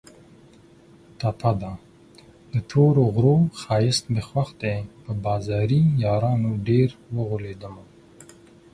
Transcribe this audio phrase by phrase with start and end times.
[1.19, 1.73] ټپه ده:
[2.51, 7.83] د تورو غرو ښایست مې خوښ دی په بازاري یارانو ډېر اوغولېدمه